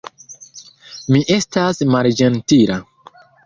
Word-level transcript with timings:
Mi 1.15 1.21
estas 1.37 1.85
malĝentila. 1.99 2.83